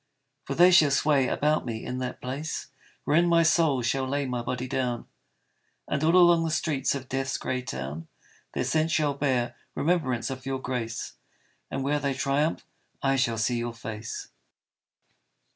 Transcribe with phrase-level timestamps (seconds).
[0.45, 2.69] For they shall sway about me in that place
[3.03, 5.05] Wherein my soul shall lay my body down,
[5.87, 8.07] And all along the streets of Death's grey town
[8.55, 11.13] Their scent shall bear remembrance of your grace,
[11.69, 12.65] And where they triumph
[13.03, 14.29] I shall see your face.